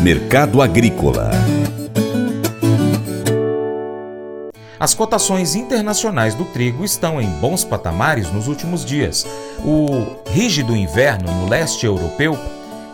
Mercado 0.00 0.62
Agrícola 0.62 1.30
As 4.80 4.94
cotações 4.94 5.54
internacionais 5.56 6.34
do 6.34 6.44
trigo 6.44 6.84
estão 6.84 7.20
em 7.20 7.28
bons 7.40 7.64
patamares 7.64 8.32
nos 8.32 8.46
últimos 8.46 8.84
dias. 8.84 9.26
O 9.64 10.30
rígido 10.30 10.76
inverno 10.76 11.30
no 11.32 11.48
leste 11.48 11.84
europeu 11.84 12.38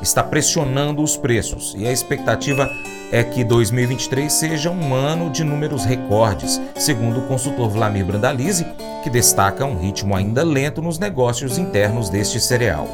está 0.01 0.23
pressionando 0.23 1.03
os 1.03 1.17
preços 1.17 1.75
e 1.77 1.87
a 1.87 1.93
expectativa 1.93 2.71
é 3.13 3.23
que 3.23 3.45
2023 3.45 4.33
seja 4.33 4.71
um 4.71 4.95
ano 4.95 5.31
de 5.31 5.45
números 5.45 5.85
recordes, 5.85 6.61
segundo 6.75 7.21
o 7.21 7.27
consultor 7.29 7.69
Vlamir 7.69 8.05
Brandalize, 8.05 8.67
que 9.03 9.11
destaca 9.11 9.65
um 9.65 9.79
ritmo 9.79 10.17
ainda 10.17 10.43
lento 10.43 10.81
nos 10.81 10.99
negócios 10.99 11.59
internos 11.59 12.09
deste 12.09 12.41
cereal. 12.41 12.89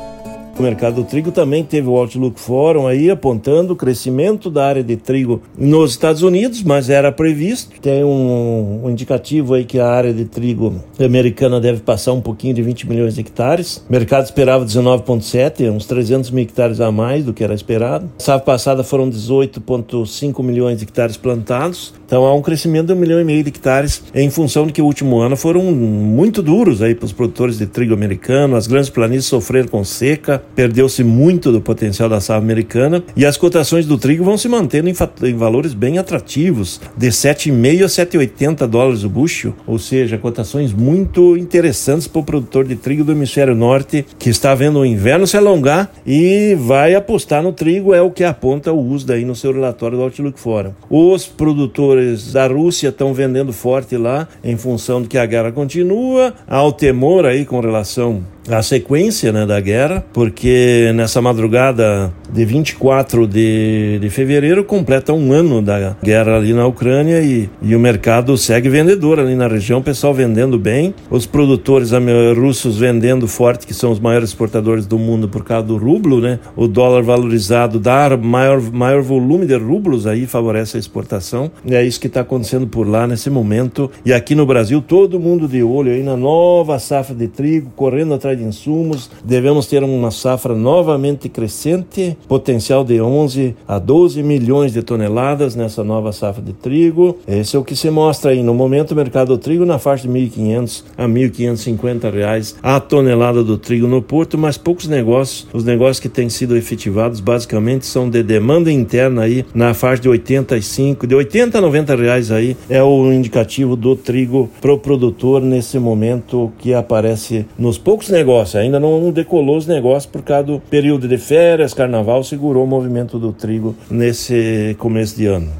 O 0.59 0.62
mercado 0.62 0.96
do 0.96 1.05
trigo 1.05 1.32
também 1.32 1.64
teve 1.64 1.89
o 1.89 1.96
Outlook 1.96 2.39
Forum 2.39 2.87
aí 2.87 3.11
apontando 3.11 3.73
o 3.73 3.77
crescimento 3.77 4.51
da 4.51 4.66
área 4.66 4.84
de 4.84 4.97
trigo 4.97 5.41
nos 5.59 5.92
Estados 5.92 6.23
Unidos, 6.23 6.62
mas 6.62 6.91
era 6.91 7.11
previsto. 7.11 7.80
Tem 7.80 8.05
um, 8.05 8.84
um, 8.84 8.91
indicativo 8.91 9.55
aí 9.55 9.65
que 9.65 9.78
a 9.78 9.89
área 9.89 10.12
de 10.12 10.25
trigo 10.25 10.75
americana 11.02 11.61
deve 11.61 11.80
passar 11.80 12.12
um 12.12 12.20
pouquinho 12.20 12.55
de 12.55 12.62
20 12.62 12.89
milhões 12.89 13.15
de 13.15 13.20
hectares. 13.20 13.84
O 13.89 13.92
mercado 13.92 14.25
esperava 14.25 14.65
19,7, 14.65 15.70
uns 15.70 15.87
300 15.87 16.30
mil 16.30 16.45
hectares 16.45 16.80
a 16.80 16.92
mais 16.92 17.25
do 17.25 17.33
que 17.33 17.42
era 17.42 17.55
esperado. 17.55 18.11
Sábado 18.19 18.45
passada 18.45 18.84
foram 18.84 19.09
18,5 19.09 20.42
milhões 20.42 20.78
de 20.78 20.84
hectares 20.84 21.17
plantados. 21.17 21.95
Então 22.10 22.24
há 22.27 22.34
um 22.34 22.42
crescimento 22.42 22.88
de 22.88 22.92
um 22.92 22.96
milhão 22.96 23.20
e 23.20 23.24
meio 23.24 23.45
de 23.45 23.50
hectares 23.50 24.02
em 24.12 24.28
função 24.28 24.66
de 24.66 24.73
que 24.73 24.82
o 24.82 24.84
último 24.84 25.20
ano 25.20 25.37
foram 25.37 25.62
muito 25.62 26.42
duros 26.42 26.83
aí 26.83 26.92
para 26.92 27.06
os 27.06 27.12
produtores 27.12 27.56
de 27.56 27.66
trigo 27.66 27.95
americano. 27.95 28.56
As 28.56 28.66
grandes 28.66 28.91
planícies 28.91 29.27
sofreram 29.27 29.69
com 29.69 29.84
seca, 29.84 30.42
perdeu-se 30.56 31.05
muito 31.05 31.52
do 31.52 31.60
potencial 31.60 32.09
da 32.09 32.20
safra 32.20 32.42
americana 32.42 33.00
e 33.14 33.24
as 33.24 33.36
cotações 33.36 33.86
do 33.86 33.96
trigo 33.96 34.24
vão 34.24 34.36
se 34.36 34.48
mantendo 34.48 34.88
em, 34.88 34.95
em 35.23 35.36
valores 35.36 35.73
bem 35.73 35.98
atrativos, 35.98 36.80
de 36.97 37.11
7,5 37.11 37.84
a 37.84 37.86
7,80 37.86 38.67
dólares 38.67 39.05
o 39.05 39.08
bushel, 39.08 39.55
ou 39.64 39.78
seja, 39.78 40.19
cotações 40.19 40.72
muito 40.72 41.36
interessantes 41.36 42.08
para 42.08 42.22
o 42.22 42.24
produtor 42.24 42.67
de 42.67 42.74
trigo 42.74 43.05
do 43.05 43.12
hemisfério 43.12 43.55
norte 43.55 44.05
que 44.19 44.30
está 44.30 44.52
vendo 44.52 44.80
o 44.80 44.84
inverno 44.84 45.28
se 45.28 45.36
alongar 45.36 45.92
e 46.05 46.56
vai 46.58 46.92
apostar 46.97 47.41
no 47.41 47.52
trigo, 47.52 47.95
é 47.95 48.02
o 48.02 48.11
que 48.11 48.24
aponta 48.24 48.72
o 48.72 48.84
USDA 48.84 49.14
aí 49.14 49.24
no 49.24 49.36
seu 49.36 49.52
relatório 49.52 49.97
do 49.97 50.02
Outlook 50.02 50.41
Forum. 50.41 50.72
Os 50.91 51.24
produtores 51.24 52.00
da 52.33 52.47
Rússia 52.47 52.89
estão 52.89 53.12
vendendo 53.15 53.53
forte 53.53 53.97
lá 53.97 54.29
em 54.43 54.56
função 54.56 55.03
de 55.03 55.09
que 55.09 55.19
a 55.19 55.27
guerra 55.27 55.53
continua, 55.53 56.34
há 56.47 56.62
o 56.62 56.73
temor 56.73 57.25
aí 57.27 57.45
com 57.45 57.61
relação 57.61 58.25
a 58.48 58.62
sequência 58.62 59.33
né, 59.33 59.46
da 59.46 59.60
guerra, 59.60 60.05
porque 60.12 60.92
nessa 60.94 61.20
madrugada 61.20 62.12
de 62.33 62.44
24 62.44 63.27
de, 63.27 63.98
de 64.00 64.10
fevereiro 64.10 64.64
completa 64.64 65.12
um 65.12 65.33
ano 65.33 65.60
da 65.60 65.96
guerra 66.02 66.36
ali 66.36 66.52
na 66.52 66.66
Ucrânia 66.66 67.20
e, 67.20 67.48
e 67.62 67.74
o 67.74 67.80
mercado 67.80 68.36
segue 68.36 68.68
vendedor 68.68 69.18
ali 69.18 69.34
na 69.34 69.48
região, 69.48 69.80
o 69.80 69.83
pessoal 69.83 70.14
vendendo 70.14 70.58
bem, 70.58 70.94
os 71.11 71.27
produtores 71.27 71.91
russos 72.36 72.78
vendendo 72.78 73.27
forte, 73.27 73.66
que 73.66 73.74
são 73.74 73.91
os 73.91 74.00
maiores 74.00 74.30
exportadores 74.30 74.86
do 74.86 74.98
mundo 74.98 75.28
por 75.28 75.44
causa 75.44 75.66
do 75.66 75.77
rublo, 75.77 76.20
né? 76.20 76.38
O 76.56 76.66
dólar 76.66 77.02
valorizado 77.02 77.78
dá 77.78 78.16
maior, 78.16 78.61
maior 78.72 79.02
volume 79.02 79.46
de 79.46 79.56
rublos 79.56 80.06
aí 80.06 80.27
favorece 80.27 80.77
a 80.77 80.80
exportação. 80.80 81.50
E 81.64 81.74
é 81.74 81.84
isso 81.84 82.00
que 82.00 82.06
está 82.06 82.20
acontecendo 82.20 82.66
por 82.66 82.86
lá 82.86 83.06
nesse 83.06 83.30
momento. 83.30 83.91
E 84.05 84.12
aqui 84.12 84.34
no 84.34 84.46
Brasil, 84.46 84.80
todo 84.80 85.20
mundo 85.20 85.46
de 85.48 85.62
olho 85.62 85.92
aí 85.92 86.02
na 86.02 86.16
nova 86.16 86.78
safra 86.78 87.14
de 87.14 87.28
trigo, 87.28 87.70
correndo 87.77 88.14
atrás 88.14 88.30
de 88.36 88.45
insumos. 88.45 89.11
Devemos 89.25 89.67
ter 89.67 89.83
uma 89.83 90.11
safra 90.11 90.55
novamente 90.55 91.28
crescente, 91.28 92.17
potencial 92.28 92.84
de 92.84 93.00
11 93.00 93.56
a 93.67 93.78
12 93.78 94.23
milhões 94.23 94.73
de 94.73 94.83
toneladas 94.83 95.55
nessa 95.55 95.83
nova 95.84 96.12
safra 96.12 96.42
de 96.42 96.53
trigo. 96.53 97.19
Esse 97.27 97.56
é 97.56 97.58
o 97.58 97.64
que 97.64 97.77
se 97.77 97.91
mostra 97.91 98.31
aí 98.31 98.42
no 98.42 98.55
momento 98.55 98.92
o 98.92 98.97
mercado 98.97 99.28
do 99.28 99.39
trigo 99.39 99.64
na 99.64 99.78
faixa 99.78 100.08
de 100.08 100.12
1.500 100.12 100.85
a 100.96 101.05
1.550 101.07 102.13
reais 102.13 102.57
a 102.63 102.80
tonelada 102.80 103.45
do 103.45 103.57
trigo 103.57 103.86
no 103.86 104.02
porto, 104.02 104.36
mas 104.36 104.57
poucos 104.57 104.89
negócios. 104.89 105.47
Os 105.52 105.64
negócios 105.64 106.01
que 106.01 106.08
têm 106.08 106.29
sido 106.29 106.57
efetivados 106.57 107.20
basicamente 107.20 107.86
são 107.86 108.08
de 108.08 108.23
demanda 108.23 108.70
interna 108.70 109.23
aí 109.23 109.45
na 109.55 109.74
faixa 109.74 110.02
de 110.02 110.08
85, 110.08 111.07
de 111.07 111.14
80 111.14 111.58
a 111.58 111.61
90 111.61 111.97
reais 111.97 112.30
aí 112.30 112.57
é 112.68 112.83
o 112.83 113.12
indicativo 113.12 113.77
do 113.77 113.95
trigo 113.95 114.51
pro 114.61 114.79
produtor 114.79 115.41
nesse 115.41 115.79
momento 115.79 116.52
que 116.58 116.74
aparece 116.74 117.47
nos 117.58 117.79
poucos 117.79 118.08
negócios 118.08 118.20
ainda 118.58 118.81
não 118.81 119.11
decolou 119.11 119.57
os 119.57 119.67
negócios 119.67 120.07
por 120.07 120.23
causa 120.23 120.45
do 120.45 120.61
período 120.61 121.08
de 121.08 121.19
férias, 121.19 121.75
carnaval, 121.75 122.23
segurou 122.25 122.64
o 122.64 122.67
movimento 122.67 123.19
do 123.19 123.33
trigo 123.33 123.75
nesse 123.91 124.75
começo 124.79 125.17
de 125.17 125.27
ano. 125.27 125.51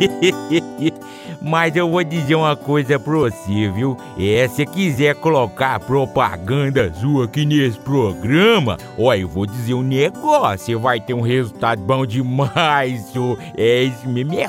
Mas 1.40 1.76
eu 1.76 1.88
vou 1.88 2.02
dizer 2.02 2.34
uma 2.34 2.56
coisa 2.56 2.98
pra 2.98 3.12
você, 3.12 3.70
viu? 3.70 3.96
É, 4.18 4.48
se 4.48 4.66
quiser 4.66 5.14
colocar 5.14 5.78
propaganda 5.80 6.92
sua 6.94 7.26
aqui 7.26 7.44
nesse 7.44 7.78
programa, 7.78 8.76
ó, 8.98 9.14
eu 9.14 9.28
vou 9.28 9.46
dizer 9.46 9.74
um 9.74 9.82
negócio, 9.82 10.66
você 10.66 10.74
vai 10.74 11.00
ter 11.00 11.14
um 11.14 11.20
resultado 11.20 11.80
bom 11.82 12.04
demais, 12.04 13.00
senhor. 13.12 13.38
É 13.56 13.82
isso 13.84 14.08
mesmo, 14.08 14.34
é 14.34 14.48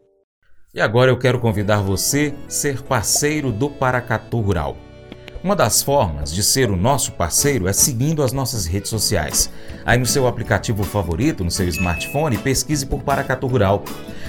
E 0.73 0.79
agora 0.79 1.11
eu 1.11 1.17
quero 1.17 1.37
convidar 1.37 1.81
você 1.81 2.33
a 2.47 2.49
ser 2.49 2.81
parceiro 2.81 3.51
do 3.51 3.69
Paracatu 3.69 4.39
Rural. 4.39 4.77
Uma 5.43 5.53
das 5.53 5.83
formas 5.83 6.31
de 6.31 6.41
ser 6.41 6.71
o 6.71 6.77
nosso 6.77 7.11
parceiro 7.11 7.67
é 7.67 7.73
seguindo 7.73 8.23
as 8.23 8.31
nossas 8.31 8.65
redes 8.65 8.89
sociais. 8.89 9.51
Aí 9.85 9.97
no 9.97 10.05
seu 10.05 10.27
aplicativo 10.27 10.85
favorito, 10.85 11.43
no 11.43 11.51
seu 11.51 11.67
smartphone, 11.67 12.37
pesquise 12.37 12.85
por 12.85 13.03
Paracatu 13.03 13.47
Rural. 13.47 13.83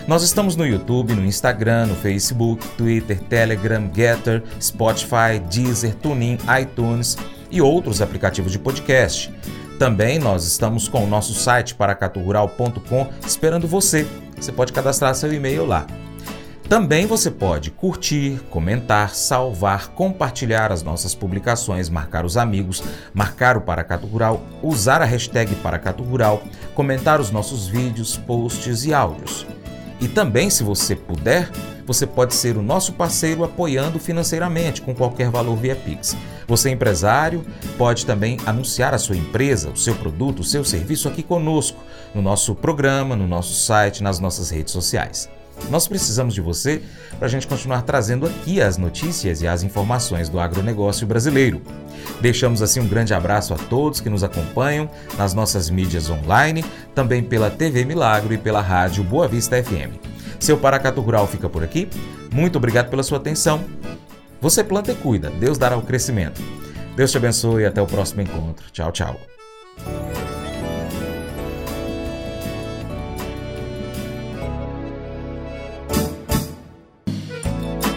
Nós 0.08 0.24
estamos 0.24 0.56
no 0.56 0.66
YouTube, 0.66 1.14
no 1.14 1.24
Instagram, 1.24 1.86
no 1.86 1.94
Facebook, 1.94 2.66
Twitter, 2.70 3.20
Telegram, 3.20 3.88
Getter, 3.94 4.42
Spotify, 4.60 5.38
Deezer, 5.48 5.94
TuneIn, 5.94 6.38
iTunes 6.60 7.16
e 7.52 7.62
outros 7.62 8.02
aplicativos 8.02 8.50
de 8.50 8.58
podcast. 8.58 9.32
Também 9.78 10.18
nós 10.18 10.44
estamos 10.44 10.88
com 10.88 11.04
o 11.04 11.08
nosso 11.08 11.34
site 11.34 11.76
paracaturural.com 11.76 13.12
esperando 13.24 13.68
você. 13.68 14.08
Você 14.34 14.50
pode 14.50 14.72
cadastrar 14.72 15.14
seu 15.14 15.32
e-mail 15.32 15.64
lá. 15.64 15.86
Também 16.72 17.04
você 17.04 17.30
pode 17.30 17.70
curtir, 17.70 18.40
comentar, 18.48 19.14
salvar, 19.14 19.88
compartilhar 19.88 20.72
as 20.72 20.82
nossas 20.82 21.14
publicações, 21.14 21.90
marcar 21.90 22.24
os 22.24 22.38
amigos, 22.38 22.82
marcar 23.12 23.58
o 23.58 23.60
Paracato 23.60 24.06
Rural, 24.06 24.42
usar 24.62 25.02
a 25.02 25.04
hashtag 25.04 25.54
Paracato 25.56 26.02
Rural, 26.02 26.42
comentar 26.74 27.20
os 27.20 27.30
nossos 27.30 27.68
vídeos, 27.68 28.16
posts 28.16 28.86
e 28.86 28.94
áudios. 28.94 29.46
E 30.00 30.08
também, 30.08 30.48
se 30.48 30.62
você 30.62 30.96
puder, 30.96 31.50
você 31.84 32.06
pode 32.06 32.32
ser 32.32 32.56
o 32.56 32.62
nosso 32.62 32.94
parceiro 32.94 33.44
apoiando 33.44 33.98
financeiramente 33.98 34.80
com 34.80 34.94
qualquer 34.94 35.28
valor 35.28 35.56
via 35.56 35.76
Pix. 35.76 36.16
Você 36.48 36.70
é 36.70 36.72
empresário, 36.72 37.44
pode 37.76 38.06
também 38.06 38.38
anunciar 38.46 38.94
a 38.94 38.98
sua 38.98 39.18
empresa, 39.18 39.68
o 39.68 39.76
seu 39.76 39.94
produto, 39.94 40.40
o 40.40 40.44
seu 40.44 40.64
serviço 40.64 41.06
aqui 41.06 41.22
conosco, 41.22 41.84
no 42.14 42.22
nosso 42.22 42.54
programa, 42.54 43.14
no 43.14 43.28
nosso 43.28 43.52
site, 43.52 44.02
nas 44.02 44.18
nossas 44.18 44.48
redes 44.48 44.72
sociais. 44.72 45.28
Nós 45.70 45.88
precisamos 45.88 46.34
de 46.34 46.40
você 46.40 46.82
para 47.18 47.26
a 47.26 47.30
gente 47.30 47.46
continuar 47.46 47.82
trazendo 47.82 48.26
aqui 48.26 48.60
as 48.60 48.76
notícias 48.76 49.42
e 49.42 49.46
as 49.46 49.62
informações 49.62 50.28
do 50.28 50.38
agronegócio 50.38 51.06
brasileiro. 51.06 51.62
Deixamos 52.20 52.62
assim 52.62 52.80
um 52.80 52.88
grande 52.88 53.14
abraço 53.14 53.54
a 53.54 53.56
todos 53.56 54.00
que 54.00 54.10
nos 54.10 54.24
acompanham 54.24 54.90
nas 55.16 55.34
nossas 55.34 55.70
mídias 55.70 56.10
online, 56.10 56.64
também 56.94 57.22
pela 57.22 57.50
TV 57.50 57.84
Milagro 57.84 58.34
e 58.34 58.38
pela 58.38 58.60
rádio 58.60 59.04
Boa 59.04 59.28
Vista 59.28 59.62
FM. 59.62 59.96
Seu 60.38 60.58
Paracato 60.58 61.00
Rural 61.00 61.26
fica 61.26 61.48
por 61.48 61.62
aqui. 61.62 61.88
Muito 62.32 62.56
obrigado 62.56 62.90
pela 62.90 63.02
sua 63.02 63.18
atenção. 63.18 63.64
Você 64.40 64.64
planta 64.64 64.90
e 64.90 64.94
cuida, 64.94 65.30
Deus 65.30 65.56
dará 65.56 65.76
o 65.76 65.82
crescimento. 65.82 66.42
Deus 66.96 67.10
te 67.12 67.16
abençoe 67.16 67.62
e 67.62 67.66
até 67.66 67.80
o 67.80 67.86
próximo 67.86 68.22
encontro. 68.22 68.64
Tchau, 68.72 68.90
tchau. 68.90 69.31